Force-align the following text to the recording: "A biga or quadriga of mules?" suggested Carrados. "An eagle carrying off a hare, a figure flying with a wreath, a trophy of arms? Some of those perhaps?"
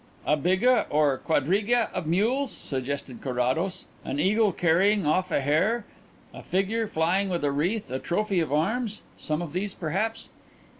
"A 0.25 0.35
biga 0.35 0.87
or 0.89 1.19
quadriga 1.19 1.91
of 1.93 2.07
mules?" 2.07 2.51
suggested 2.51 3.21
Carrados. 3.21 3.85
"An 4.03 4.19
eagle 4.19 4.51
carrying 4.51 5.05
off 5.05 5.29
a 5.31 5.41
hare, 5.41 5.85
a 6.33 6.41
figure 6.41 6.87
flying 6.87 7.29
with 7.29 7.43
a 7.45 7.51
wreath, 7.51 7.91
a 7.91 7.99
trophy 7.99 8.39
of 8.39 8.51
arms? 8.51 9.03
Some 9.19 9.43
of 9.43 9.53
those 9.53 9.75
perhaps?" 9.75 10.31